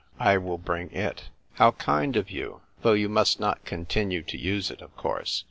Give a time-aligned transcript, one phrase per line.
[0.19, 1.29] I will bring it.""
[1.59, 2.61] How kind of you!
[2.81, 5.39] Though you must not continue to use it, of course.